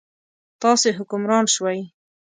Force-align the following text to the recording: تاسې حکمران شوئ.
تاسې 0.61 0.89
حکمران 0.97 1.45
شوئ. 1.55 1.79